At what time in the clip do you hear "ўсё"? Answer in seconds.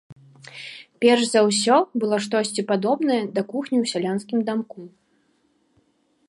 1.49-1.77